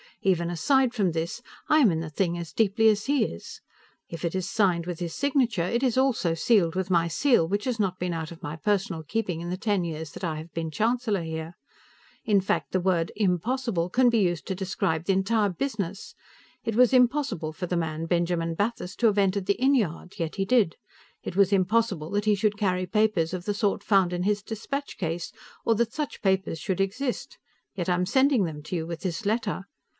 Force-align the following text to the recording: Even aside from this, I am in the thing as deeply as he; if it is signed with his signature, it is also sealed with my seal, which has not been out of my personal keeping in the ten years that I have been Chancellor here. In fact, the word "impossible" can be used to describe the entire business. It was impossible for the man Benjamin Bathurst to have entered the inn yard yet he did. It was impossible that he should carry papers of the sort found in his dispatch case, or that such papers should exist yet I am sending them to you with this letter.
Even 0.23 0.49
aside 0.51 0.93
from 0.93 1.11
this, 1.11 1.41
I 1.67 1.79
am 1.79 1.91
in 1.91 1.99
the 1.99 2.09
thing 2.09 2.37
as 2.37 2.53
deeply 2.53 2.89
as 2.89 3.05
he; 3.05 3.37
if 4.09 4.25
it 4.25 4.35
is 4.35 4.49
signed 4.49 4.85
with 4.85 4.99
his 4.99 5.15
signature, 5.15 5.63
it 5.63 5.81
is 5.81 5.97
also 5.97 6.35
sealed 6.35 6.75
with 6.75 6.91
my 6.91 7.07
seal, 7.07 7.47
which 7.47 7.65
has 7.65 7.79
not 7.79 7.97
been 7.97 8.13
out 8.13 8.31
of 8.31 8.41
my 8.41 8.55
personal 8.55 9.01
keeping 9.03 9.41
in 9.41 9.49
the 9.49 9.57
ten 9.57 9.83
years 9.83 10.11
that 10.11 10.23
I 10.23 10.37
have 10.37 10.53
been 10.53 10.69
Chancellor 10.69 11.23
here. 11.23 11.53
In 12.23 12.39
fact, 12.41 12.71
the 12.71 12.79
word 12.79 13.11
"impossible" 13.15 13.89
can 13.89 14.09
be 14.09 14.19
used 14.19 14.45
to 14.47 14.55
describe 14.55 15.05
the 15.05 15.13
entire 15.13 15.49
business. 15.49 16.13
It 16.63 16.75
was 16.75 16.93
impossible 16.93 17.51
for 17.53 17.65
the 17.65 17.77
man 17.77 18.05
Benjamin 18.05 18.53
Bathurst 18.53 18.99
to 18.99 19.07
have 19.07 19.17
entered 19.19 19.47
the 19.47 19.53
inn 19.59 19.73
yard 19.75 20.15
yet 20.17 20.35
he 20.35 20.45
did. 20.45 20.77
It 21.23 21.35
was 21.35 21.53
impossible 21.53 22.11
that 22.11 22.25
he 22.25 22.35
should 22.35 22.57
carry 22.57 22.85
papers 22.85 23.33
of 23.33 23.45
the 23.45 23.55
sort 23.55 23.83
found 23.83 24.13
in 24.13 24.23
his 24.23 24.43
dispatch 24.43 24.97
case, 24.97 25.31
or 25.65 25.73
that 25.75 25.93
such 25.93 26.21
papers 26.23 26.59
should 26.59 26.81
exist 26.81 27.37
yet 27.75 27.89
I 27.89 27.93
am 27.95 28.05
sending 28.07 28.43
them 28.45 28.61
to 28.63 28.75
you 28.75 28.87
with 28.87 29.01
this 29.01 29.25
letter. 29.25 29.65